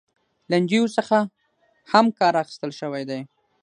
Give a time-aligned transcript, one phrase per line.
[0.51, 1.17] لنډيو څخه
[1.91, 3.19] هم کار اخيستل شوى دى.